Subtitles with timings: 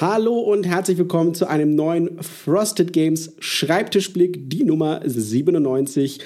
[0.00, 6.20] Hallo und herzlich willkommen zu einem neuen Frosted Games Schreibtischblick, die Nummer 97,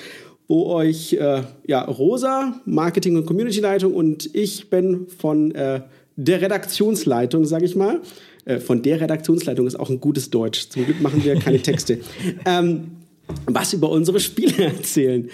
[0.46, 5.80] wo euch äh, ja, Rosa, Marketing und Community Leitung und ich bin von äh,
[6.16, 8.02] der Redaktionsleitung, sage ich mal.
[8.44, 10.68] Äh, von der Redaktionsleitung ist auch ein gutes Deutsch.
[10.68, 12.00] Zum Glück machen wir keine Texte.
[12.44, 12.88] ähm,
[13.46, 15.28] was über unsere Spiele erzählen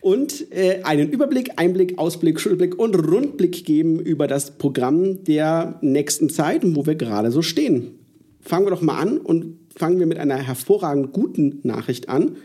[0.00, 6.30] und äh, einen Überblick, Einblick, Ausblick, Schulblick und Rundblick geben über das Programm der nächsten
[6.30, 7.98] Zeit und wo wir gerade so stehen.
[8.40, 12.36] Fangen wir doch mal an und fangen wir mit einer hervorragend guten Nachricht an.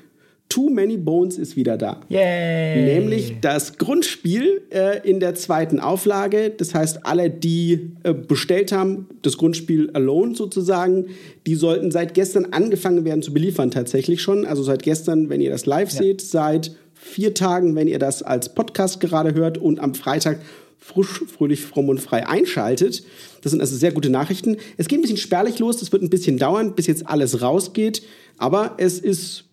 [0.53, 2.02] Too Many Bones ist wieder da.
[2.09, 2.84] Yay.
[2.84, 6.52] Nämlich das Grundspiel äh, in der zweiten Auflage.
[6.52, 11.08] Das heißt, alle, die äh, bestellt haben, das Grundspiel Alone sozusagen,
[11.47, 14.45] die sollten seit gestern angefangen werden zu beliefern, tatsächlich schon.
[14.45, 15.97] Also seit gestern, wenn ihr das live ja.
[16.03, 20.39] seht, seit vier Tagen, wenn ihr das als Podcast gerade hört und am Freitag
[20.77, 23.03] frisch, fröhlich, fromm und frei einschaltet.
[23.41, 24.58] Das sind also sehr gute Nachrichten.
[24.77, 28.03] Es geht ein bisschen spärlich los, das wird ein bisschen dauern, bis jetzt alles rausgeht.
[28.38, 29.45] Aber es ist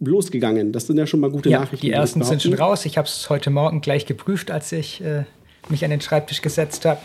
[0.00, 0.72] losgegangen.
[0.72, 1.86] Das sind ja schon mal gute ja, Nachrichten.
[1.86, 2.86] Die ersten sind schon raus.
[2.86, 5.24] Ich habe es heute Morgen gleich geprüft, als ich äh,
[5.68, 7.00] mich an den Schreibtisch gesetzt habe.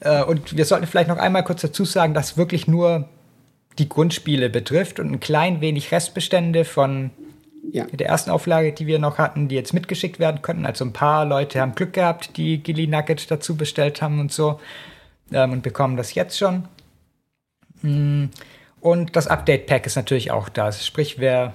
[0.00, 3.08] Äh, und wir sollten vielleicht noch einmal kurz dazu sagen, dass wirklich nur
[3.78, 7.10] die Grundspiele betrifft und ein klein wenig Restbestände von
[7.70, 7.86] ja.
[7.86, 10.66] der ersten Auflage, die wir noch hatten, die jetzt mitgeschickt werden könnten.
[10.66, 14.60] Also ein paar Leute haben Glück gehabt, die Gilly Nugget dazu bestellt haben und so
[15.32, 16.64] ähm, und bekommen das jetzt schon.
[17.82, 18.26] Mm.
[18.80, 20.72] Und das Update Pack ist natürlich auch da.
[20.72, 21.54] Sprich, wer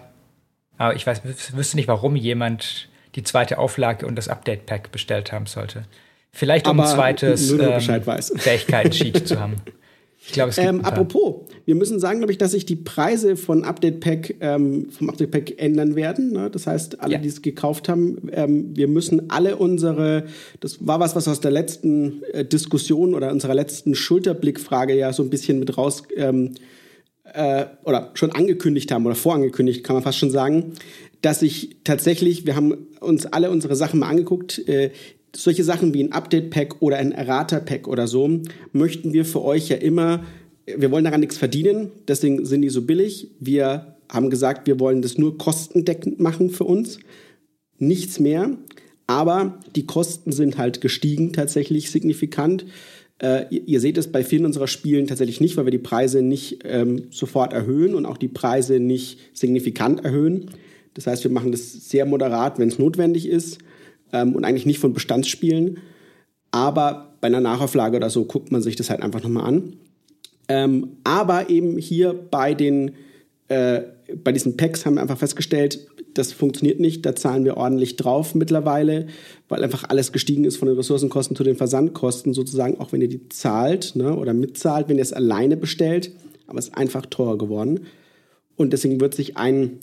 [0.77, 1.21] aber ich weiß,
[1.53, 5.83] wüsste nicht, warum jemand die zweite Auflage und das Update-Pack bestellt haben sollte.
[6.31, 7.81] Vielleicht um Aber ein zweites ähm,
[8.37, 9.55] Fähigkeiten-Sheet zu haben.
[10.19, 13.37] Ich glaube, es gibt ähm, Apropos, wir müssen sagen, glaube ich, dass sich die Preise
[13.37, 16.33] von Update Pack ähm, vom Update Pack ändern werden.
[16.33, 16.49] Ne?
[16.51, 17.19] Das heißt, alle, ja.
[17.19, 20.25] die es gekauft haben, ähm, wir müssen alle unsere,
[20.59, 25.23] das war was, was aus der letzten äh, Diskussion oder unserer letzten Schulterblickfrage ja so
[25.23, 26.55] ein bisschen mit raus ähm,
[27.33, 30.73] äh, oder schon angekündigt haben oder vorangekündigt, kann man fast schon sagen,
[31.21, 34.91] dass ich tatsächlich, wir haben uns alle unsere Sachen mal angeguckt, äh,
[35.35, 38.41] solche Sachen wie ein Update-Pack oder ein Errata-Pack oder so,
[38.71, 40.23] möchten wir für euch ja immer,
[40.65, 43.29] wir wollen daran nichts verdienen, deswegen sind die so billig.
[43.39, 46.99] Wir haben gesagt, wir wollen das nur kostendeckend machen für uns,
[47.77, 48.57] nichts mehr.
[49.05, 52.65] Aber die Kosten sind halt gestiegen tatsächlich signifikant.
[53.19, 56.21] Äh, ihr, ihr, seht es bei vielen unserer Spielen tatsächlich nicht, weil wir die Preise
[56.21, 60.51] nicht ähm, sofort erhöhen und auch die Preise nicht signifikant erhöhen.
[60.93, 63.59] Das heißt, wir machen das sehr moderat, wenn es notwendig ist
[64.13, 65.79] ähm, und eigentlich nicht von Bestandsspielen.
[66.51, 69.73] Aber bei einer Nachauflage oder so guckt man sich das halt einfach nochmal an.
[70.47, 72.91] Ähm, aber eben hier bei den
[73.47, 73.81] äh,
[74.23, 77.05] bei diesen Packs haben wir einfach festgestellt, das funktioniert nicht.
[77.05, 79.07] Da zahlen wir ordentlich drauf mittlerweile,
[79.49, 83.09] weil einfach alles gestiegen ist von den Ressourcenkosten zu den Versandkosten sozusagen, auch wenn ihr
[83.09, 86.11] die zahlt ne, oder mitzahlt, wenn ihr es alleine bestellt.
[86.47, 87.81] Aber es ist einfach teurer geworden.
[88.55, 89.79] Und deswegen wird sich ein,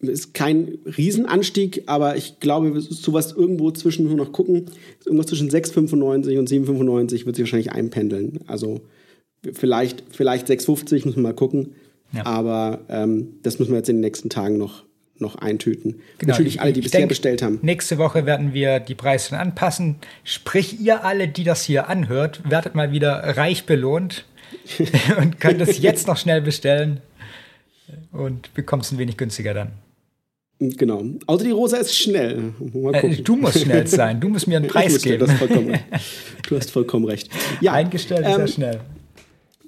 [0.00, 4.66] ist kein Riesenanstieg, aber ich glaube, sowas irgendwo zwischen, nur noch gucken,
[5.04, 8.40] irgendwas zwischen 6,95 und 7,95 wird sich wahrscheinlich einpendeln.
[8.46, 8.80] Also
[9.52, 11.74] vielleicht, vielleicht 6,50, müssen wir mal gucken.
[12.12, 12.26] Ja.
[12.26, 14.84] Aber ähm, das müssen wir jetzt in den nächsten Tagen noch
[15.20, 16.00] noch eintüten.
[16.18, 17.58] Genau, Natürlich alle, die bisher denke, bestellt haben.
[17.62, 19.96] Nächste Woche werden wir die Preise anpassen.
[20.24, 24.24] Sprich, ihr alle, die das hier anhört, werdet mal wieder reich belohnt
[25.18, 27.00] und könnt es jetzt noch schnell bestellen
[28.12, 29.72] und bekommt es ein wenig günstiger dann.
[30.60, 31.02] Genau.
[31.26, 32.52] Außer die Rosa ist schnell.
[32.92, 34.20] Äh, du musst schnell sein.
[34.20, 35.26] Du musst mir einen Preis geben.
[36.48, 37.30] du hast vollkommen recht.
[37.62, 38.80] Ja, Eingestellt ähm, ist ja schnell.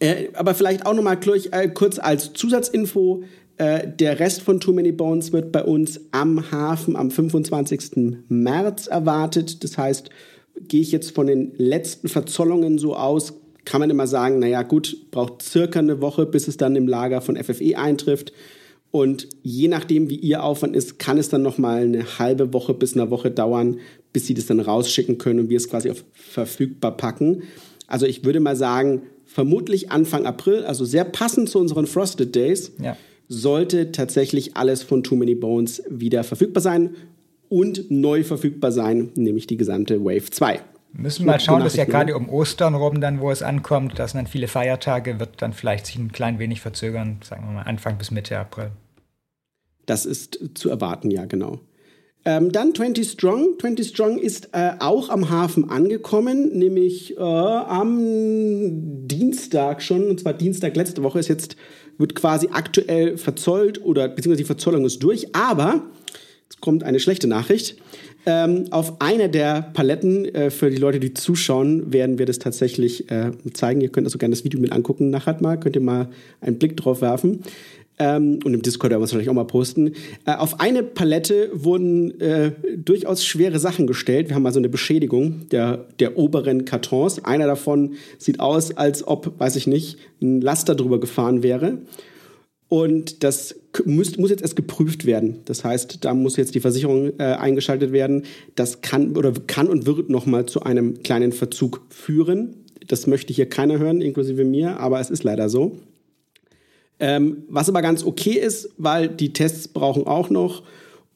[0.00, 1.16] Äh, aber vielleicht auch noch mal
[1.52, 3.22] äh, kurz als Zusatzinfo.
[3.58, 8.24] Äh, der Rest von Too Many Bones wird bei uns am Hafen am 25.
[8.28, 9.62] März erwartet.
[9.62, 10.10] Das heißt,
[10.68, 15.10] gehe ich jetzt von den letzten Verzollungen so aus, kann man immer sagen, naja gut,
[15.10, 18.32] braucht circa eine Woche, bis es dann im Lager von FFE eintrifft.
[18.90, 22.74] Und je nachdem, wie ihr Aufwand ist, kann es dann noch mal eine halbe Woche
[22.74, 23.78] bis eine Woche dauern,
[24.12, 27.44] bis sie das dann rausschicken können und wir es quasi auf verfügbar packen.
[27.86, 32.72] Also ich würde mal sagen, vermutlich Anfang April, also sehr passend zu unseren Frosted Days.
[32.82, 32.96] Ja
[33.32, 36.90] sollte tatsächlich alles von Too Many Bones wieder verfügbar sein
[37.48, 40.60] und neu verfügbar sein, nämlich die gesamte Wave 2.
[40.92, 44.12] Müssen wir mal schauen, dass ja gerade um Ostern rum dann, wo es ankommt, das
[44.12, 47.62] sind dann viele Feiertage, wird dann vielleicht sich ein klein wenig verzögern, sagen wir mal
[47.62, 48.72] Anfang bis Mitte April.
[49.86, 51.60] Das ist zu erwarten, ja, genau.
[52.24, 53.58] Ähm, dann 20 Strong.
[53.60, 60.32] 20 Strong ist äh, auch am Hafen angekommen, nämlich äh, am Dienstag schon, und zwar
[60.32, 61.56] Dienstag letzte Woche ist jetzt,
[61.98, 65.82] wird quasi aktuell verzollt oder beziehungsweise die Verzollung ist durch, aber
[66.44, 67.76] jetzt kommt eine schlechte Nachricht.
[68.24, 73.10] Ähm, auf einer der Paletten, äh, für die Leute, die zuschauen, werden wir das tatsächlich
[73.10, 73.80] äh, zeigen.
[73.80, 75.10] Ihr könnt also gerne das Video mit angucken.
[75.10, 76.08] Nachher mal könnt ihr mal
[76.40, 77.42] einen Blick drauf werfen.
[77.98, 79.92] Ähm, und im Discord werden wir es natürlich auch mal posten.
[80.24, 84.28] Äh, auf eine Palette wurden äh, durchaus schwere Sachen gestellt.
[84.28, 87.24] Wir haben also eine Beschädigung der, der oberen Kartons.
[87.24, 91.78] Einer davon sieht aus, als ob, weiß ich nicht, ein Laster drüber gefahren wäre.
[92.68, 93.54] Und das
[93.84, 95.40] muss, muss jetzt erst geprüft werden.
[95.44, 98.24] Das heißt, da muss jetzt die Versicherung äh, eingeschaltet werden.
[98.54, 102.54] Das kann oder kann und wird nochmal zu einem kleinen Verzug führen.
[102.86, 105.78] Das möchte hier keiner hören, inklusive mir, aber es ist leider so.
[107.02, 110.62] Ähm, was aber ganz okay ist, weil die Tests brauchen auch noch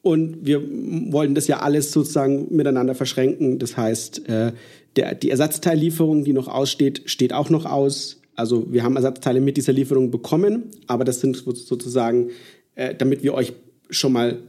[0.01, 3.57] und wir wollen das ja alles sozusagen miteinander verschränken.
[3.57, 4.51] Das heißt, äh,
[4.97, 8.19] der, die Ersatzteillieferung, die noch aussteht, steht auch noch aus.
[8.35, 12.31] Also wir haben Ersatzteile mit dieser Lieferung bekommen, aber das sind sozusagen,
[12.75, 13.53] äh, damit wir euch
[13.89, 14.39] schon mal,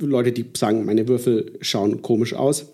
[0.00, 2.72] Leute, die sagen, meine Würfel schauen komisch aus,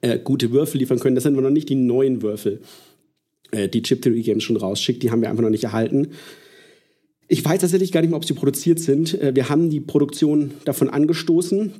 [0.00, 1.14] äh, gute Würfel liefern können.
[1.14, 2.62] Das sind wir noch nicht die neuen Würfel,
[3.50, 5.02] äh, die Chip Theory Games schon rausschickt.
[5.02, 6.12] Die haben wir einfach noch nicht erhalten.
[7.28, 9.20] Ich weiß tatsächlich gar nicht mehr, ob sie produziert sind.
[9.20, 11.72] Äh, wir haben die Produktion davon angestoßen.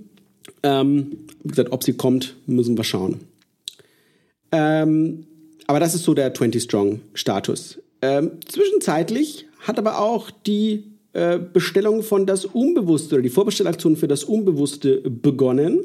[0.62, 3.20] Ähm, wie gesagt, ob sie kommt, müssen wir schauen.
[4.52, 5.26] Ähm,
[5.66, 7.78] aber das ist so der 20 Strong Status.
[8.00, 14.08] Ähm, zwischenzeitlich hat aber auch die äh, Bestellung von das Unbewusste oder die Vorbestellaktion für
[14.08, 15.80] das Unbewusste begonnen.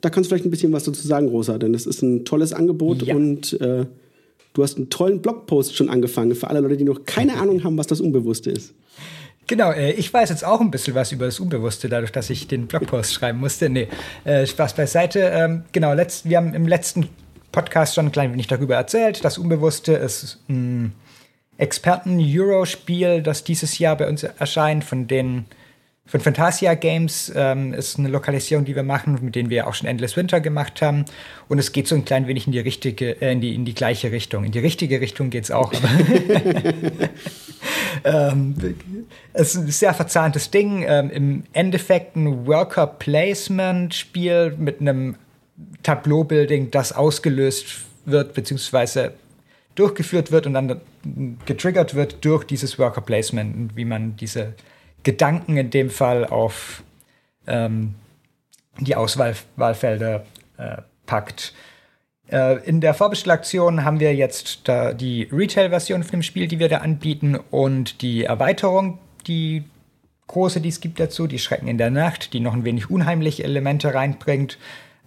[0.00, 2.52] Da kannst du vielleicht ein bisschen was dazu sagen, Rosa, denn das ist ein tolles
[2.52, 3.14] Angebot ja.
[3.14, 3.86] und äh,
[4.56, 7.76] du hast einen tollen Blogpost schon angefangen für alle Leute, die noch keine Ahnung haben,
[7.76, 8.74] was das Unbewusste ist.
[9.46, 12.48] Genau, äh, ich weiß jetzt auch ein bisschen was über das Unbewusste, dadurch, dass ich
[12.48, 13.68] den Blogpost schreiben musste.
[13.68, 13.88] Nee,
[14.24, 15.20] äh, Spaß beiseite.
[15.20, 17.08] Ähm, genau, letzt, wir haben im letzten
[17.52, 19.24] Podcast schon ein klein wenig darüber erzählt.
[19.24, 20.94] Das Unbewusste ist ein
[21.58, 25.44] Experten-Euro-Spiel, das dieses Jahr bei uns erscheint, von den
[26.06, 29.88] von Fantasia Games ähm, ist eine Lokalisierung, die wir machen, mit denen wir auch schon
[29.88, 31.04] Endless Winter gemacht haben.
[31.48, 33.74] Und es geht so ein klein wenig in die richtige, äh, in die in die
[33.74, 34.44] gleiche Richtung.
[34.44, 35.72] In die richtige Richtung geht's auch.
[38.04, 38.54] ähm,
[39.32, 40.84] es ist ein sehr verzahntes Ding.
[40.86, 45.16] Ähm, Im Endeffekt ein Worker Placement Spiel mit einem
[45.82, 49.14] Tableau Building, das ausgelöst wird beziehungsweise
[49.74, 50.80] durchgeführt wird und dann
[51.46, 54.54] getriggert wird durch dieses Worker Placement und wie man diese
[55.06, 56.82] Gedanken in dem Fall auf
[57.46, 57.94] ähm,
[58.80, 60.26] die Auswahlfelder
[60.58, 61.54] äh, packt.
[62.28, 66.78] Äh, in der Vorbestellaktion haben wir jetzt die Retail-Version von dem Spiel, die wir da
[66.78, 68.98] anbieten, und die Erweiterung,
[69.28, 69.62] die
[70.26, 73.44] große, die es gibt dazu, die Schrecken in der Nacht, die noch ein wenig unheimliche
[73.44, 74.58] Elemente reinbringt,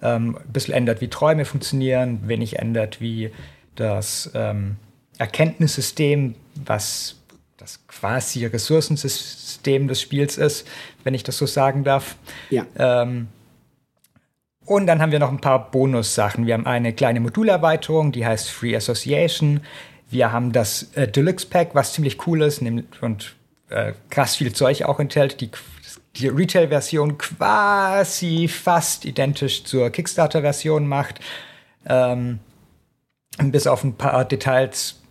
[0.01, 3.31] ähm, ein bisschen ändert, wie Träume funktionieren, wenig ändert, wie
[3.75, 4.77] das ähm,
[5.17, 7.18] Erkenntnissystem, was
[7.59, 10.65] das quasi Ressourcensystem des Spiels ist,
[11.03, 12.15] wenn ich das so sagen darf.
[12.49, 12.65] Ja.
[12.77, 13.27] Ähm,
[14.65, 16.45] und dann haben wir noch ein paar Bonussachen.
[16.45, 19.61] Wir haben eine kleine Modulerweiterung, die heißt Free Association.
[20.09, 23.35] Wir haben das äh, Deluxe Pack, was ziemlich cool ist und
[23.69, 25.41] äh, krass viel Zeug auch enthält.
[25.41, 25.49] Die,
[26.15, 31.19] die Retail-Version quasi fast identisch zur Kickstarter-Version macht.
[31.85, 32.39] Ähm,
[33.37, 35.01] bis auf ein paar Details,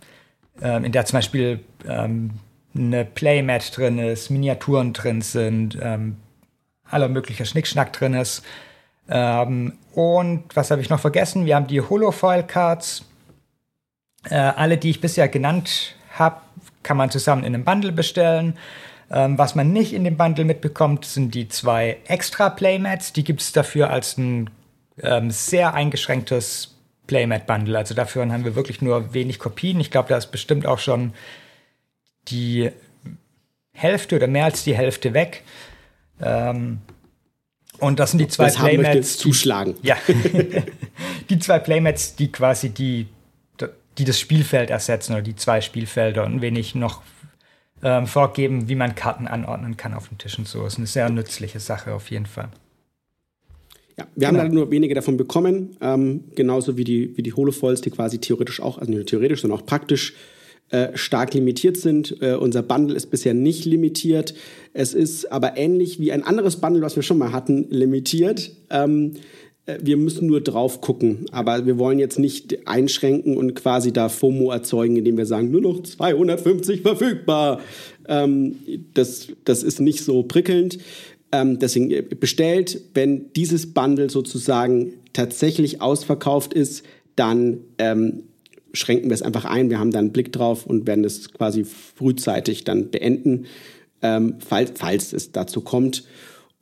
[0.63, 2.31] ähm, in der zum Beispiel ähm,
[2.75, 6.17] eine Playmat drin ist, Miniaturen drin sind, ähm,
[6.85, 8.43] aller möglicher Schnickschnack drin ist.
[9.09, 11.47] Ähm, und was habe ich noch vergessen?
[11.47, 13.05] Wir haben die Holofoil-Cards.
[14.31, 16.41] Äh, alle, die ich bisher genannt habe,
[16.83, 18.57] kann man zusammen in einem Bundle bestellen.
[19.11, 23.13] Ähm, was man nicht in dem Bundle mitbekommt, sind die zwei extra Playmats.
[23.13, 24.51] Die gibt es dafür als ein
[25.03, 27.77] ähm, sehr eingeschränktes Playmat-Bundle.
[27.77, 29.81] Also dafür haben wir wirklich nur wenig Kopien.
[29.81, 31.15] Ich glaube, da ist bestimmt auch schon
[32.31, 32.71] die
[33.73, 35.45] Hälfte oder mehr als die Hälfte weg.
[36.21, 36.79] Ähm,
[37.79, 38.95] und das sind die zwei das Playmats.
[38.95, 39.75] Jetzt zuschlagen.
[39.83, 39.97] Die, ja.
[41.31, 43.07] die zwei Playmats, die quasi die,
[43.99, 47.03] die das Spielfeld ersetzen oder die zwei Spielfelder und wenig noch
[47.83, 50.65] ähm, vorgeben, wie man Karten anordnen kann auf dem Tisch und so.
[50.65, 52.49] Das ist eine sehr nützliche Sache auf jeden Fall.
[53.97, 54.29] Ja, wir genau.
[54.29, 58.19] haben leider nur wenige davon bekommen, ähm, genauso wie die, wie die Holofoils, die quasi
[58.19, 60.15] theoretisch auch, also nicht nur theoretisch, sondern auch praktisch
[60.71, 62.21] äh, stark limitiert sind.
[62.21, 64.35] Äh, unser Bundle ist bisher nicht limitiert.
[64.75, 68.53] Es ist aber ähnlich wie ein anderes Bundle, was wir schon mal hatten, limitiert.
[68.71, 69.15] Ähm,
[69.65, 74.09] äh, wir müssen nur drauf gucken, aber wir wollen jetzt nicht einschränken und quasi da
[74.09, 77.61] FOMO erzeugen, indem wir sagen, nur noch 250 verfügbar.
[78.09, 78.57] Ähm,
[78.95, 80.79] das, das ist nicht so prickelnd.
[81.31, 86.85] Ähm, deswegen äh, bestellt, wenn dieses Bundle sozusagen tatsächlich ausverkauft ist,
[87.17, 88.25] dann ähm,
[88.79, 89.71] schränken wir es einfach ein.
[89.71, 93.47] Wir haben dann einen Blick drauf und werden es quasi frühzeitig dann beenden,
[94.03, 96.05] ähm, falls, falls es dazu kommt.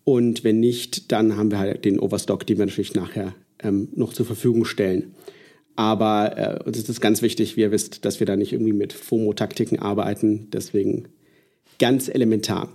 [0.05, 4.13] Und wenn nicht, dann haben wir halt den Overstock, den wir natürlich nachher ähm, noch
[4.13, 5.15] zur Verfügung stellen.
[5.75, 8.73] Aber äh, uns ist es ganz wichtig, wie ihr wisst, dass wir da nicht irgendwie
[8.73, 10.49] mit FOMO-Taktiken arbeiten.
[10.51, 11.09] Deswegen
[11.79, 12.71] ganz elementar.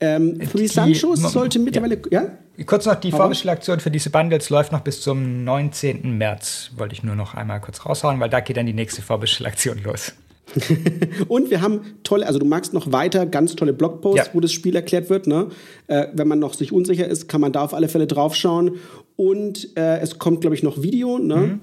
[0.00, 2.00] Ähm, Three Sanchos sollte mittlerweile.
[2.10, 2.36] Ja.
[2.64, 6.16] Kurz noch, die Vorbestellaktion für diese Bundles läuft noch bis zum 19.
[6.16, 6.70] März.
[6.76, 10.14] Wollte ich nur noch einmal kurz raushauen, weil da geht dann die nächste Vorbestellaktion los.
[11.28, 14.32] und wir haben tolle, also du magst noch weiter ganz tolle Blogposts, ja.
[14.32, 15.26] wo das Spiel erklärt wird.
[15.26, 15.48] Ne?
[15.86, 18.76] Äh, wenn man noch sich unsicher ist, kann man da auf alle Fälle draufschauen.
[19.16, 21.18] Und äh, es kommt, glaube ich, noch Video.
[21.18, 21.36] Ne?
[21.36, 21.60] Mhm.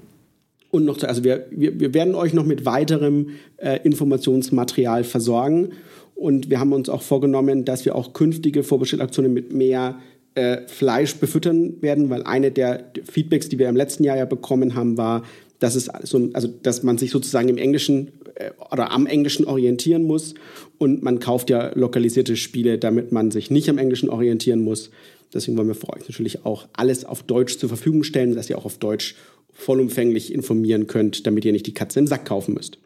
[0.70, 5.70] Und noch, also wir, wir, wir werden euch noch mit weiterem äh, Informationsmaterial versorgen.
[6.14, 9.96] Und wir haben uns auch vorgenommen, dass wir auch künftige Vorbestellaktionen mit mehr
[10.34, 14.74] äh, Fleisch befüttern werden, weil eine der Feedbacks, die wir im letzten Jahr ja bekommen
[14.74, 15.22] haben, war,
[15.60, 20.04] dass es so, also dass man sich sozusagen im Englischen äh, oder am Englischen orientieren
[20.04, 20.34] muss
[20.78, 24.90] und man kauft ja lokalisierte Spiele, damit man sich nicht am Englischen orientieren muss.
[25.32, 28.58] Deswegen wollen wir für euch natürlich auch alles auf Deutsch zur Verfügung stellen, dass ihr
[28.58, 29.16] auch auf Deutsch
[29.52, 32.78] vollumfänglich informieren könnt, damit ihr nicht die Katze im Sack kaufen müsst.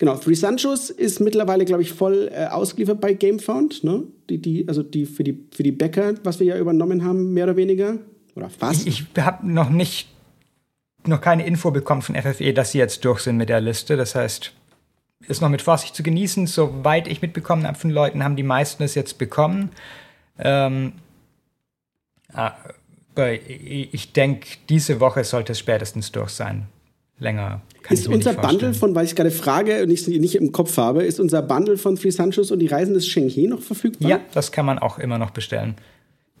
[0.00, 4.04] Genau, Three Sanchos ist mittlerweile, glaube ich, voll äh, ausgeliefert bei GameFound, ne?
[4.30, 7.44] Die, die, also die für die für die Bäcker, was wir ja übernommen haben, mehr
[7.44, 7.98] oder weniger.
[8.34, 8.86] Oder fast.
[8.86, 10.08] Ich, ich habe noch nicht
[11.06, 13.98] noch keine Info bekommen von FFE, dass sie jetzt durch sind mit der Liste.
[13.98, 14.52] Das heißt,
[15.28, 16.46] ist noch mit Vorsicht zu genießen.
[16.46, 19.68] Soweit ich mitbekommen habe von Leuten, haben die meisten es jetzt bekommen.
[20.38, 20.94] Ähm,
[22.32, 26.68] aber ich denke, diese Woche sollte es spätestens durch sein.
[27.20, 30.52] Länger kann ist unser Bundle von, weil ich gerade frage und ich sie nicht im
[30.52, 34.10] Kopf habe, ist unser Bundle von Free Sanchos und die Reisen des Shenghe noch verfügbar?
[34.10, 35.76] Ja, das kann man auch immer noch bestellen.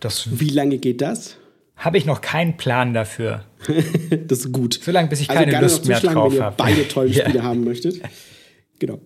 [0.00, 1.36] Das Wie lange geht das?
[1.76, 3.44] Habe ich noch keinen Plan dafür.
[4.26, 4.80] das ist gut.
[4.82, 6.58] Solange bis ich also keine Lust mehr drauf habe.
[6.58, 7.42] Wenn ihr beide tolle Spiele ja.
[7.42, 8.00] haben möchtet.
[8.78, 8.98] Genau.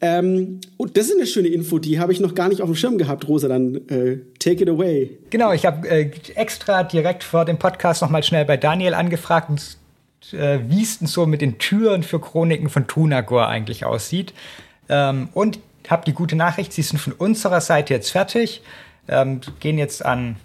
[0.00, 2.76] Ähm, oh, das ist eine schöne Info, die habe ich noch gar nicht auf dem
[2.76, 3.48] Schirm gehabt, Rosa.
[3.48, 5.18] Dann äh, take it away.
[5.30, 9.50] Genau, ich habe äh, extra direkt vor dem Podcast noch mal schnell bei Daniel angefragt
[9.50, 9.78] und
[10.32, 14.32] äh, wie es denn so mit den Türen für Chroniken von Tunagor eigentlich aussieht.
[14.88, 18.62] Ähm, und habe die gute Nachricht, sie sind von unserer Seite jetzt fertig,
[19.08, 20.36] ähm, gehen jetzt an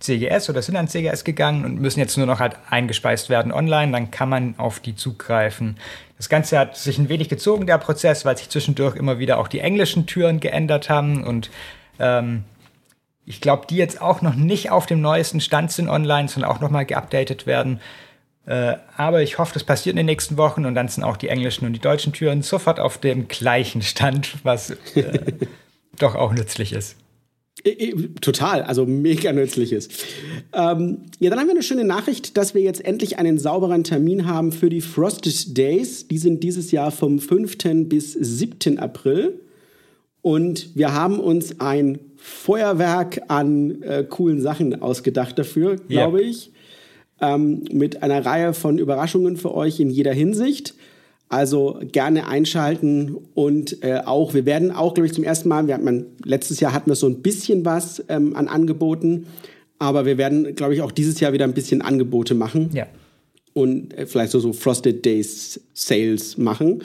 [0.00, 3.92] CGS oder sind an CGS gegangen und müssen jetzt nur noch halt eingespeist werden online,
[3.92, 5.76] dann kann man auf die zugreifen.
[6.18, 9.48] Das Ganze hat sich ein wenig gezogen, der Prozess, weil sich zwischendurch immer wieder auch
[9.48, 11.50] die englischen Türen geändert haben und
[11.98, 12.44] ähm,
[13.24, 16.60] ich glaube, die jetzt auch noch nicht auf dem neuesten Stand sind online, sondern auch
[16.60, 17.80] noch mal geupdatet werden.
[18.46, 21.28] Äh, aber ich hoffe, das passiert in den nächsten Wochen und dann sind auch die
[21.28, 25.18] englischen und die deutschen Türen sofort auf dem gleichen Stand, was äh,
[25.98, 26.96] doch auch nützlich ist.
[28.20, 29.90] Total, also mega nützlich ist.
[30.52, 34.26] Ähm, ja, dann haben wir eine schöne Nachricht, dass wir jetzt endlich einen sauberen Termin
[34.26, 36.06] haben für die Frosted Days.
[36.06, 37.56] Die sind dieses Jahr vom 5.
[37.88, 38.78] bis 7.
[38.78, 39.40] April.
[40.22, 46.28] Und wir haben uns ein Feuerwerk an äh, coolen Sachen ausgedacht dafür, glaube ja.
[46.28, 46.52] ich
[47.20, 50.74] ähm, mit einer Reihe von Überraschungen für euch in jeder Hinsicht.
[51.28, 55.74] Also gerne einschalten und äh, auch, wir werden auch, glaube ich, zum ersten Mal, wir
[55.74, 59.26] hatten, letztes Jahr hatten wir so ein bisschen was ähm, an Angeboten,
[59.80, 62.70] aber wir werden, glaube ich, auch dieses Jahr wieder ein bisschen Angebote machen.
[62.72, 62.86] Ja.
[63.54, 66.82] Und äh, vielleicht so, so Frosted Days Sales machen.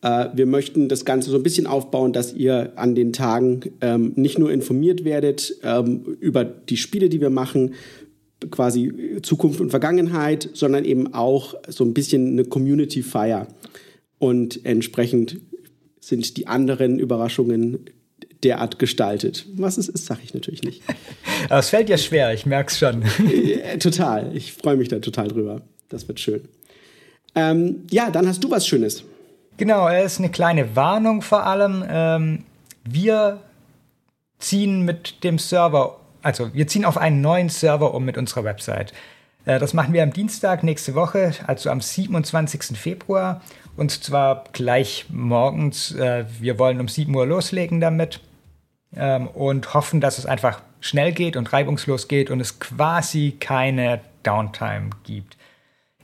[0.00, 4.12] Äh, wir möchten das Ganze so ein bisschen aufbauen, dass ihr an den Tagen ähm,
[4.16, 7.74] nicht nur informiert werdet ähm, über die Spiele, die wir machen,
[8.50, 13.46] quasi Zukunft und Vergangenheit, sondern eben auch so ein bisschen eine Community Fire.
[14.18, 15.40] Und entsprechend
[16.00, 17.86] sind die anderen Überraschungen
[18.42, 19.46] derart gestaltet.
[19.54, 20.82] Was es ist, sage ich natürlich nicht.
[21.48, 23.04] Aber es fällt ja schwer, ich merke es schon.
[23.78, 24.36] total.
[24.36, 25.62] Ich freue mich da total drüber.
[25.88, 26.42] Das wird schön.
[27.34, 29.04] Ähm, ja, dann hast du was Schönes.
[29.56, 31.84] Genau, es ist eine kleine Warnung vor allem.
[31.88, 32.44] Ähm,
[32.84, 33.40] wir
[34.38, 38.92] ziehen mit dem Server also wir ziehen auf einen neuen Server um mit unserer Website.
[39.44, 42.76] Äh, das machen wir am Dienstag nächste Woche, also am 27.
[42.78, 43.40] Februar.
[43.76, 45.92] Und zwar gleich morgens.
[45.92, 48.20] Äh, wir wollen um 7 Uhr loslegen damit
[48.96, 54.00] ähm, und hoffen, dass es einfach schnell geht und reibungslos geht und es quasi keine
[54.22, 55.36] Downtime gibt.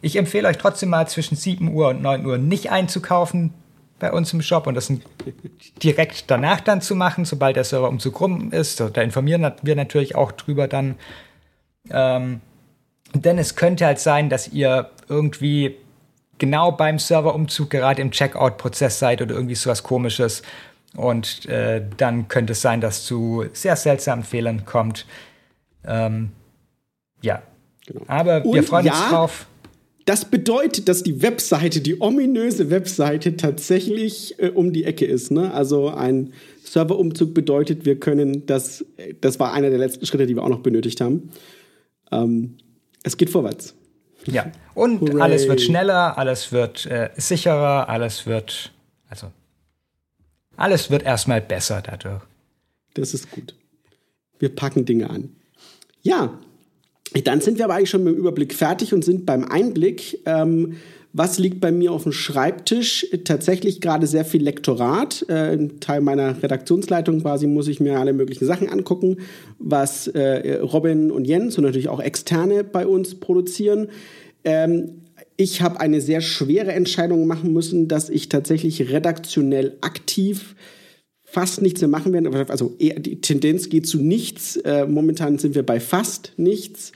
[0.00, 3.52] Ich empfehle euch trotzdem mal zwischen 7 Uhr und 9 Uhr nicht einzukaufen
[3.98, 4.92] bei uns im Shop und das
[5.82, 8.80] direkt danach dann zu machen, sobald der Serverumzug rum ist.
[8.80, 10.96] Da informieren wir natürlich auch drüber dann.
[11.90, 12.40] Ähm,
[13.14, 15.76] denn es könnte halt sein, dass ihr irgendwie
[16.38, 20.42] genau beim Serverumzug gerade im Checkout-Prozess seid oder irgendwie sowas komisches.
[20.96, 25.06] Und äh, dann könnte es sein, dass zu sehr seltsamen Fehlern kommt.
[25.86, 26.32] Ähm,
[27.22, 27.42] ja.
[27.86, 28.02] Genau.
[28.06, 29.46] Aber wir freuen ja, uns drauf.
[30.08, 35.30] Das bedeutet, dass die Webseite, die ominöse Webseite tatsächlich äh, um die Ecke ist.
[35.30, 35.52] Ne?
[35.52, 36.32] Also ein
[36.64, 38.86] Serverumzug bedeutet, wir können das,
[39.20, 41.28] das war einer der letzten Schritte, die wir auch noch benötigt haben.
[42.10, 42.56] Ähm,
[43.02, 43.74] es geht vorwärts.
[44.24, 45.20] Ja, und Hooray.
[45.20, 48.72] alles wird schneller, alles wird äh, sicherer, alles wird,
[49.10, 49.30] also,
[50.56, 52.22] alles wird erstmal besser dadurch.
[52.94, 53.54] Das ist gut.
[54.38, 55.36] Wir packen Dinge an.
[56.00, 56.38] Ja,
[57.24, 60.20] dann sind wir aber eigentlich schon mit dem Überblick fertig und sind beim Einblick.
[60.26, 60.76] Ähm,
[61.14, 63.06] was liegt bei mir auf dem Schreibtisch?
[63.24, 65.24] Tatsächlich gerade sehr viel Lektorat.
[65.28, 69.16] Äh, Teil meiner Redaktionsleitung quasi muss ich mir alle möglichen Sachen angucken,
[69.58, 73.88] was äh, Robin und Jens und natürlich auch Externe bei uns produzieren.
[74.44, 75.02] Ähm,
[75.36, 80.56] ich habe eine sehr schwere Entscheidung machen müssen, dass ich tatsächlich redaktionell aktiv
[81.30, 82.32] fast nichts mehr machen werden.
[82.48, 84.56] Also eher, die Tendenz geht zu nichts.
[84.56, 86.92] Äh, momentan sind wir bei fast nichts.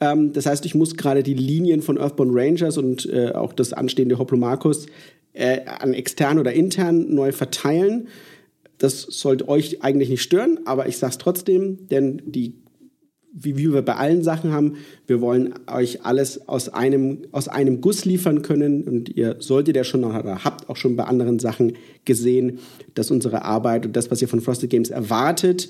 [0.00, 3.72] Ähm, das heißt, ich muss gerade die Linien von Earthbound Rangers und äh, auch das
[3.72, 4.86] anstehende Hoplomarkus
[5.32, 8.08] äh, an extern oder intern neu verteilen.
[8.78, 12.54] Das sollte euch eigentlich nicht stören, aber ich sage es trotzdem, denn die
[13.40, 14.76] wie, wie wir bei allen Sachen haben,
[15.06, 19.84] wir wollen euch alles aus einem, aus einem Guss liefern können und ihr solltet ja
[19.84, 22.58] schon oder habt auch schon bei anderen Sachen gesehen,
[22.94, 25.68] dass unsere Arbeit und das, was ihr von Frosted Games erwartet,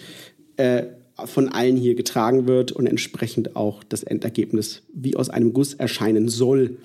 [0.56, 0.84] äh,
[1.24, 6.28] von allen hier getragen wird und entsprechend auch das Endergebnis wie aus einem Guss erscheinen
[6.28, 6.76] soll.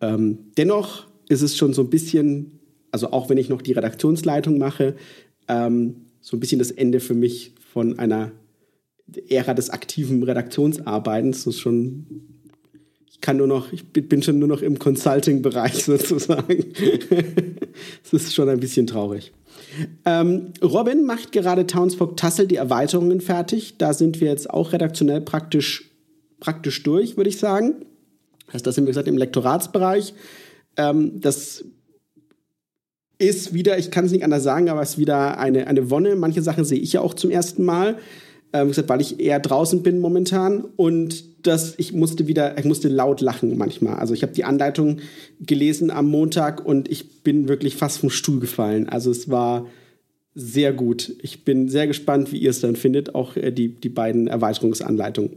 [0.00, 2.58] Ähm, dennoch ist es schon so ein bisschen,
[2.90, 4.96] also auch wenn ich noch die Redaktionsleitung mache,
[5.48, 8.32] ähm, so ein bisschen das Ende für mich von einer
[9.28, 11.44] Ära des aktiven Redaktionsarbeitens.
[11.44, 12.06] Das ist schon,
[13.10, 16.64] ich kann nur noch, ich bin schon nur noch im Consulting-Bereich sozusagen.
[18.02, 19.32] das ist schon ein bisschen traurig.
[20.04, 23.76] Ähm, Robin macht gerade Townsfolk Tassel die Erweiterungen fertig.
[23.78, 25.90] Da sind wir jetzt auch redaktionell praktisch,
[26.40, 27.84] praktisch durch, würde ich sagen.
[28.46, 30.14] Das heißt, da sind wir gesagt im Lektoratsbereich.
[30.76, 31.64] Ähm, das
[33.18, 36.16] ist wieder, ich kann es nicht anders sagen, aber es ist wieder eine, eine Wonne.
[36.16, 37.96] Manche Sachen sehe ich ja auch zum ersten Mal
[38.54, 42.88] ähm, gesagt, weil ich eher draußen bin momentan und das, ich musste wieder, ich musste
[42.88, 43.96] laut lachen manchmal.
[43.96, 45.00] Also ich habe die Anleitung
[45.40, 48.88] gelesen am Montag und ich bin wirklich fast vom Stuhl gefallen.
[48.88, 49.66] Also es war
[50.34, 51.14] sehr gut.
[51.20, 55.32] Ich bin sehr gespannt, wie ihr es dann findet, auch äh, die, die beiden Erweiterungsanleitungen.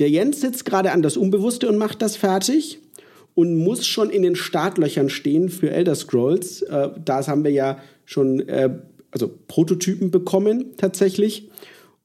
[0.00, 2.80] Der Jens sitzt gerade an das Unbewusste und macht das fertig
[3.34, 6.62] und muss schon in den Startlöchern stehen für Elder Scrolls.
[6.62, 8.70] Äh, das haben wir ja schon äh,
[9.12, 11.48] also Prototypen bekommen tatsächlich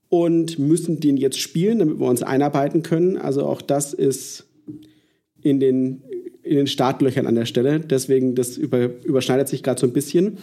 [0.10, 3.17] und müssen den jetzt spielen, damit wir uns einarbeiten können.
[3.17, 4.46] Also auch das ist
[5.41, 6.04] in den,
[6.43, 7.80] in den Startlöchern an der Stelle.
[7.80, 10.38] Deswegen, das über, überschneidet sich gerade so ein bisschen.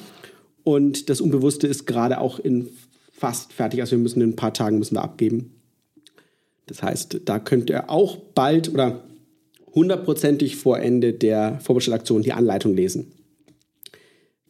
[0.63, 2.69] Und das Unbewusste ist gerade auch in
[3.13, 3.81] fast fertig.
[3.81, 5.55] Also wir müssen in ein paar Tagen müssen wir abgeben.
[6.67, 9.05] Das heißt, da könnt ihr auch bald oder
[9.75, 13.13] hundertprozentig vor Ende der Vorbestellaktion die Anleitung lesen.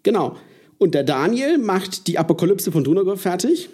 [0.03, 0.37] Genau.
[0.79, 3.69] Und der Daniel macht die Apokalypse von Dunagor fertig.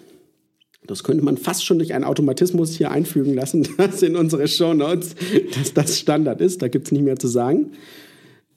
[0.87, 4.73] Das könnte man fast schon durch einen Automatismus hier einfügen lassen, dass in unsere Show
[4.73, 5.15] Notes,
[5.55, 6.61] dass das Standard ist.
[6.61, 7.71] Da gibt es nicht mehr zu sagen.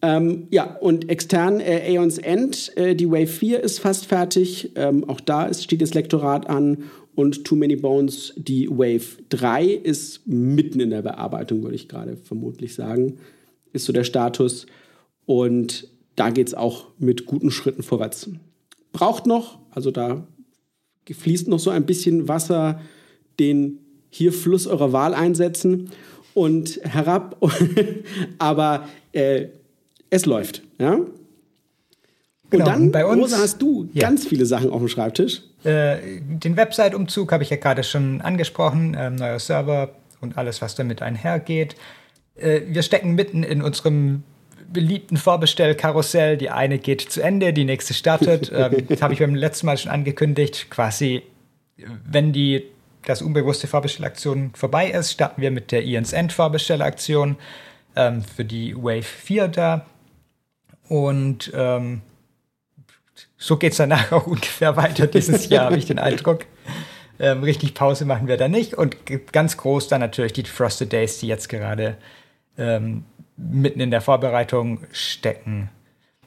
[0.02, 4.72] Ähm, ja, und extern äh, Aeons End, äh, die Wave 4 ist fast fertig.
[4.74, 6.84] Ähm, auch da ist, steht das Lektorat an.
[7.14, 12.16] Und Too Many Bones, die Wave 3, ist mitten in der Bearbeitung, würde ich gerade
[12.16, 13.18] vermutlich sagen.
[13.72, 14.66] Ist so der Status.
[15.24, 18.28] Und da geht es auch mit guten Schritten vorwärts.
[18.92, 20.26] Braucht noch, also da
[21.12, 22.80] fließt noch so ein bisschen Wasser
[23.38, 25.90] den hier Fluss eurer Wahl einsetzen
[26.34, 27.36] und herab.
[28.38, 29.46] Aber äh,
[30.10, 30.62] es läuft.
[30.78, 30.94] Ja?
[30.94, 31.10] Und
[32.50, 34.02] genau, dann, bei uns, Rosa, hast du ja.
[34.02, 35.42] ganz viele Sachen auf dem Schreibtisch.
[35.64, 38.96] Äh, den Website-Umzug habe ich ja gerade schon angesprochen.
[38.98, 39.90] Ähm, neuer Server
[40.20, 41.74] und alles, was damit einhergeht.
[42.36, 44.22] Äh, wir stecken mitten in unserem
[44.72, 46.36] beliebten Vorbestellkarussell.
[46.36, 48.50] Die eine geht zu Ende, die nächste startet.
[48.54, 50.70] ähm, das habe ich beim letzten Mal schon angekündigt.
[50.70, 51.22] Quasi,
[52.04, 52.64] wenn die
[53.04, 57.36] das unbewusste Vorbestellaktion vorbei ist, starten wir mit der Ian's End Vorbestellaktion
[57.96, 59.86] ähm, für die Wave 4 da.
[60.88, 62.02] Und ähm,
[63.36, 66.46] so geht es danach auch ungefähr weiter dieses Jahr, habe ich den Eindruck.
[67.18, 68.74] Ähm, richtig Pause machen wir da nicht.
[68.74, 68.96] Und
[69.32, 71.96] ganz groß dann natürlich die Frosted Days, die jetzt gerade
[72.58, 73.04] ähm,
[73.36, 75.70] mitten in der Vorbereitung stecken.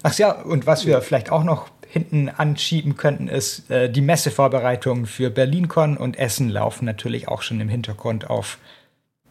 [0.03, 5.05] Ach ja, und was wir vielleicht auch noch hinten anschieben könnten, ist, äh, die Messevorbereitungen
[5.05, 8.57] für BerlinCon und Essen laufen natürlich auch schon im Hintergrund auf,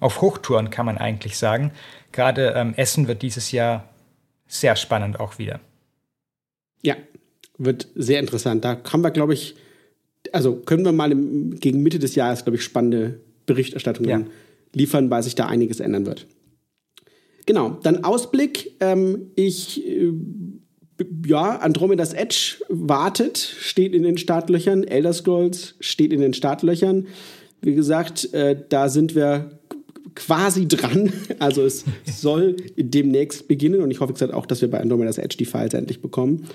[0.00, 1.70] auf Hochtouren, kann man eigentlich sagen.
[2.12, 3.88] Gerade ähm, Essen wird dieses Jahr
[4.48, 5.60] sehr spannend auch wieder.
[6.82, 6.96] Ja,
[7.58, 8.64] wird sehr interessant.
[8.64, 9.54] Da haben wir, glaube ich,
[10.32, 14.26] also können wir mal im, gegen Mitte des Jahres, glaube ich, spannende Berichterstattungen ja.
[14.72, 16.26] liefern, weil sich da einiges ändern wird.
[17.46, 18.74] Genau, dann Ausblick.
[18.80, 20.12] Ähm, ich, äh,
[21.26, 24.84] ja, Andromedas Edge wartet, steht in den Startlöchern.
[24.84, 27.06] Elder Scrolls steht in den Startlöchern.
[27.62, 29.58] Wie gesagt, äh, da sind wir
[30.14, 31.12] quasi dran.
[31.38, 35.36] Also es soll demnächst beginnen und ich hoffe gesagt auch, dass wir bei Andromeda's Edge
[35.36, 36.46] die Files endlich bekommen.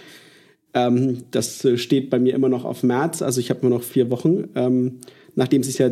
[0.74, 3.84] Ähm, das äh, steht bei mir immer noch auf März, also ich habe nur noch
[3.84, 5.00] vier Wochen, ähm,
[5.36, 5.92] nachdem es sich ja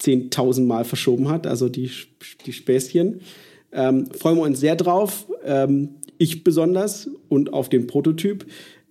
[0.00, 1.90] 10.000 Mal verschoben hat, also die,
[2.44, 3.20] die Späßchen.
[3.72, 8.46] Ähm, freuen wir uns sehr drauf, ähm, ich besonders und auf den Prototyp.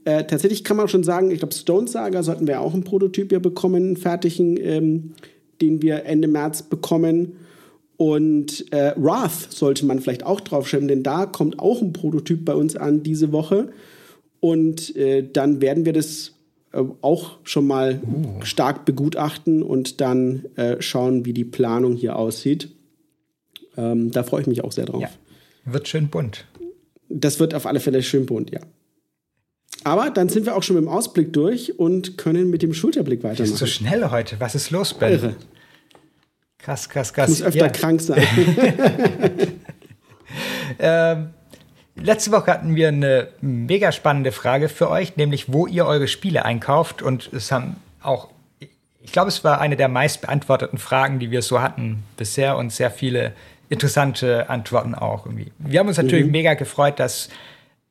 [0.05, 3.31] Äh, tatsächlich kann man schon sagen, ich glaube, Stone Saga sollten wir auch einen Prototyp
[3.31, 5.13] ja bekommen, einen fertigen, ähm,
[5.61, 7.33] den wir Ende März bekommen.
[7.97, 12.53] Und äh, Wrath sollte man vielleicht auch draufschreiben, denn da kommt auch ein Prototyp bei
[12.53, 13.69] uns an diese Woche.
[14.39, 16.33] Und äh, dann werden wir das
[16.71, 18.45] äh, auch schon mal uh.
[18.45, 22.74] stark begutachten und dann äh, schauen, wie die Planung hier aussieht.
[23.77, 25.01] Ähm, da freue ich mich auch sehr drauf.
[25.01, 25.09] Ja.
[25.65, 26.45] Wird schön bunt.
[27.09, 28.59] Das wird auf alle Fälle schön bunt, ja.
[29.83, 33.19] Aber dann sind wir auch schon mit dem Ausblick durch und können mit dem Schulterblick
[33.19, 33.37] weitermachen.
[33.37, 34.39] Das ist so schnell heute.
[34.39, 35.13] Was ist los, Ben?
[35.13, 35.35] Irre.
[36.57, 37.29] Krass, krass, krass.
[37.29, 37.69] Ich muss öfter ja.
[37.69, 38.23] krank sein.
[40.79, 41.29] ähm,
[41.95, 46.45] letzte Woche hatten wir eine mega spannende Frage für euch, nämlich wo ihr eure Spiele
[46.45, 47.03] einkauft.
[47.03, 51.43] Und es haben auch, ich glaube, es war eine der meist beantworteten Fragen, die wir
[51.43, 53.33] so hatten bisher und sehr viele
[53.69, 55.51] interessante Antworten auch irgendwie.
[55.57, 56.31] Wir haben uns natürlich mhm.
[56.31, 57.29] mega gefreut, dass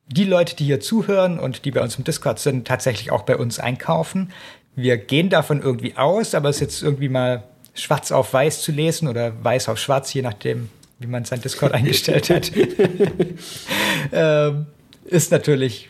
[0.07, 3.37] die Leute, die hier zuhören und die bei uns im Discord sind, tatsächlich auch bei
[3.37, 4.31] uns einkaufen.
[4.75, 8.71] Wir gehen davon irgendwie aus, aber es ist jetzt irgendwie mal schwarz auf weiß zu
[8.71, 12.51] lesen oder weiß auf schwarz, je nachdem, wie man sein Discord eingestellt hat,
[14.11, 14.67] ähm,
[15.05, 15.89] ist natürlich,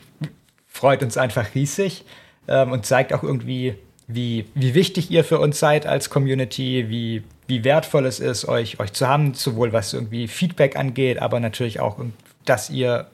[0.67, 2.05] freut uns einfach riesig
[2.47, 3.75] ähm, und zeigt auch irgendwie,
[4.07, 8.79] wie, wie wichtig ihr für uns seid als Community, wie, wie wertvoll es ist, euch,
[8.79, 11.97] euch zu haben, sowohl was irgendwie Feedback angeht, aber natürlich auch,
[12.45, 13.07] dass ihr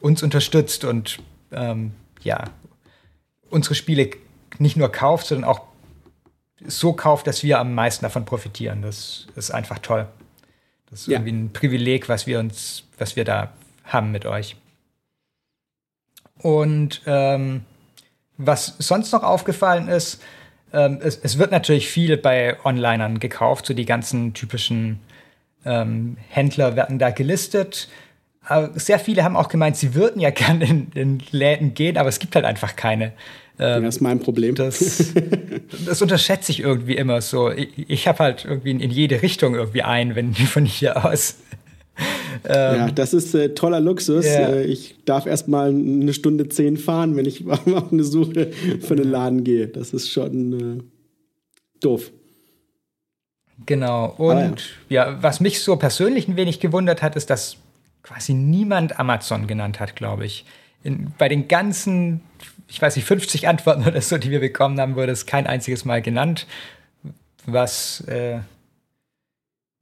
[0.00, 1.20] uns unterstützt und
[1.52, 2.44] ähm, ja,
[3.50, 4.10] unsere Spiele
[4.58, 5.62] nicht nur kauft, sondern auch
[6.66, 8.82] so kauft, dass wir am meisten davon profitieren.
[8.82, 10.06] Das ist einfach toll.
[10.90, 11.14] Das ist ja.
[11.14, 13.52] irgendwie ein Privileg, was wir uns, was wir da
[13.84, 14.56] haben mit euch.
[16.38, 17.64] Und ähm,
[18.36, 20.22] was sonst noch aufgefallen ist,
[20.72, 24.98] ähm, es, es, wird natürlich viel bei Onlinern gekauft, so die ganzen typischen
[25.64, 27.88] ähm, Händler werden da gelistet.
[28.46, 32.08] Aber sehr viele haben auch gemeint, sie würden ja gerne in, in Läden gehen, aber
[32.08, 33.12] es gibt halt einfach keine.
[33.58, 34.54] Ähm, das ist mein Problem.
[34.56, 35.14] Das,
[35.86, 37.50] das unterschätze ich irgendwie immer so.
[37.50, 41.36] Ich, ich habe halt irgendwie in, in, jede Richtung irgendwie ein, wenn von hier aus.
[42.44, 44.26] Ähm, ja, das ist äh, toller Luxus.
[44.26, 44.48] Ja.
[44.48, 48.94] Äh, ich darf erst mal eine Stunde zehn fahren, wenn ich auf eine Suche für
[48.94, 49.68] einen Laden gehe.
[49.68, 50.82] Das ist schon äh,
[51.80, 52.10] doof.
[53.66, 54.14] Genau.
[54.18, 55.10] Und ja.
[55.10, 57.56] ja, was mich so persönlich ein wenig gewundert hat, ist, dass
[58.02, 60.44] quasi niemand Amazon genannt hat, glaube ich.
[60.82, 62.20] In, bei den ganzen
[62.68, 65.84] ich weiß nicht, 50 Antworten oder so, die wir bekommen haben, wurde es kein einziges
[65.84, 66.46] Mal genannt,
[67.46, 68.40] was äh,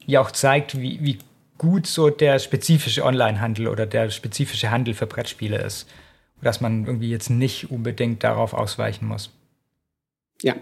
[0.04, 1.18] ja auch zeigt, wie, wie
[1.62, 5.88] gut so der spezifische Online-Handel oder der spezifische Handel für Brettspiele ist.
[6.42, 9.30] Dass man irgendwie jetzt nicht unbedingt darauf ausweichen muss.
[10.42, 10.56] Ja,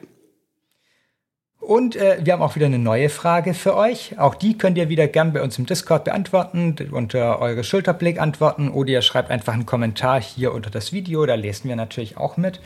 [1.70, 4.18] und äh, wir haben auch wieder eine neue Frage für euch.
[4.18, 8.70] Auch die könnt ihr wieder gern bei uns im Discord beantworten, unter eure Schulterblick antworten
[8.70, 12.36] oder ihr schreibt einfach einen Kommentar hier unter das Video, da lesen wir natürlich auch
[12.36, 12.60] mit.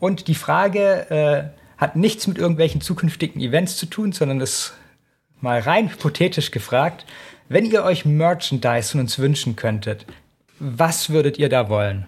[0.00, 4.74] Und die Frage äh, hat nichts mit irgendwelchen zukünftigen Events zu tun, sondern ist
[5.40, 7.06] mal rein hypothetisch gefragt.
[7.52, 10.06] Wenn ihr euch Merchandise von uns wünschen könntet,
[10.60, 12.06] was würdet ihr da wollen?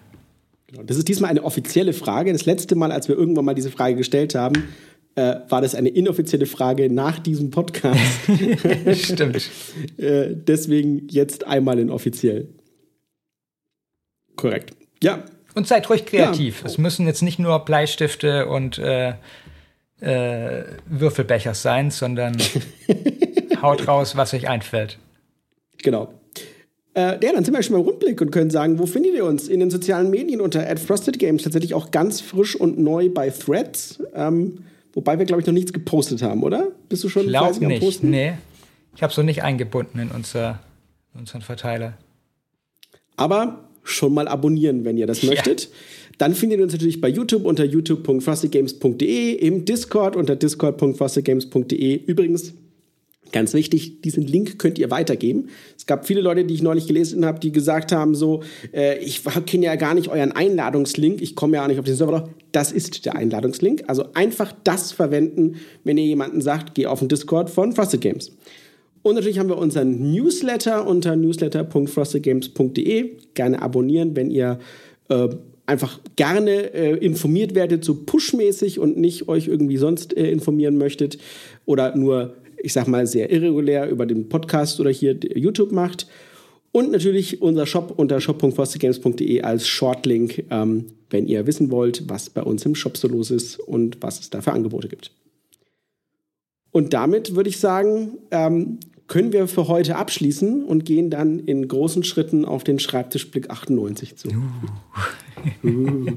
[0.67, 2.31] Genau, das ist diesmal eine offizielle Frage.
[2.31, 4.69] Das letzte Mal, als wir irgendwann mal diese Frage gestellt haben,
[5.15, 7.99] äh, war das eine inoffizielle Frage nach diesem Podcast.
[8.93, 9.49] Stimmt.
[9.97, 12.47] äh, deswegen jetzt einmal in offiziell.
[14.37, 14.71] Korrekt.
[15.03, 15.25] Ja.
[15.55, 16.61] Und seid ruhig kreativ.
[16.61, 16.67] Ja.
[16.67, 19.15] Es müssen jetzt nicht nur Bleistifte und äh,
[19.99, 22.37] äh Würfelbecher sein, sondern
[23.61, 24.99] haut raus, was euch einfällt.
[25.81, 26.13] Genau.
[26.95, 29.25] Äh, ja, dann sind wir schon mal im Rundblick und können sagen, wo findet ihr
[29.25, 29.47] uns?
[29.47, 34.01] In den sozialen Medien unter @frostedgames tatsächlich auch ganz frisch und neu bei Threads.
[34.13, 34.59] Ähm,
[34.93, 36.71] Wobei wir, glaube ich, noch nichts gepostet haben, oder?
[36.87, 37.73] Bist du schon Glaub nicht.
[37.73, 38.09] am Posten?
[38.11, 38.33] Nee.
[38.95, 40.59] Ich habe so nicht eingebunden in, unser,
[41.13, 41.97] in unseren Verteiler.
[43.15, 45.63] Aber schon mal abonnieren, wenn ihr das möchtet.
[45.63, 45.69] Ja.
[46.19, 51.95] Dann findet ihr uns natürlich bei YouTube unter youtube.frostedgames.de, im Discord unter discord.frostedgames.de.
[52.05, 52.53] Übrigens,
[53.33, 55.49] Ganz wichtig, diesen Link könnt ihr weitergeben.
[55.75, 59.23] Es gab viele Leute, die ich neulich gelesen habe, die gesagt haben, so, äh, ich
[59.47, 62.29] kenne ja gar nicht euren Einladungslink, ich komme ja auch nicht auf den Server.
[62.51, 63.85] Das ist der Einladungslink.
[63.87, 68.31] Also einfach das verwenden, wenn ihr jemanden sagt, geh auf den Discord von Frosted Games.
[69.01, 73.13] Und natürlich haben wir unseren Newsletter unter newsletter.frostedgames.de.
[73.33, 74.59] Gerne abonnieren, wenn ihr
[75.09, 75.29] äh,
[75.65, 81.17] einfach gerne äh, informiert werdet, so pushmäßig und nicht euch irgendwie sonst äh, informieren möchtet
[81.65, 86.07] oder nur ich sag mal, sehr irregulär über den Podcast oder hier YouTube macht.
[86.71, 92.41] Und natürlich unser Shop unter shop.fostergames.de als Shortlink, ähm, wenn ihr wissen wollt, was bei
[92.41, 95.11] uns im Shop so los ist und was es da für Angebote gibt.
[96.71, 101.67] Und damit würde ich sagen, ähm, können wir für heute abschließen und gehen dann in
[101.67, 104.29] großen Schritten auf den Schreibtischblick 98 zu.
[104.29, 104.33] Uh.
[105.67, 106.11] uh.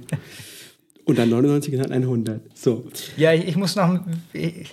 [1.05, 2.41] Und dann 99 und dann 100.
[2.55, 2.85] So.
[3.17, 4.01] Ja, ich, ich muss noch.
[4.33, 4.73] Ich,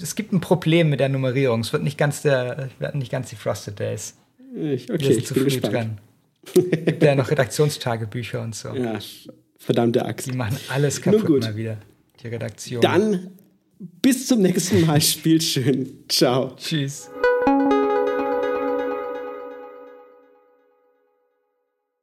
[0.00, 1.60] es gibt ein Problem mit der Nummerierung.
[1.60, 4.14] Es wird nicht ganz, der, wird nicht ganz die Frosted Days.
[4.54, 5.98] Ich, okay, ich zu bin früh dran.
[6.54, 8.74] Gibt ja noch Redaktionstagebücher und so.
[8.74, 8.98] Ja,
[9.58, 10.26] verdammte Axt.
[10.26, 11.76] Die machen alles kaputt mal wieder.
[12.22, 12.80] Die Redaktion.
[12.80, 13.30] Dann
[13.78, 15.00] bis zum nächsten Mal.
[15.00, 16.04] Spielt schön.
[16.08, 16.54] Ciao.
[16.56, 17.10] Tschüss.